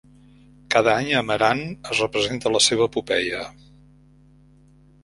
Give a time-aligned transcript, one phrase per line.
[0.75, 3.47] Cada any, a Meran, es representa la seva epopeia.